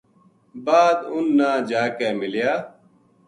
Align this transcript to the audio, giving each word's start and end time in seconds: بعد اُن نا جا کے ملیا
بعد 0.65 0.97
اُن 1.13 1.25
نا 1.37 1.49
جا 1.69 1.83
کے 1.97 2.07
ملیا 2.19 2.53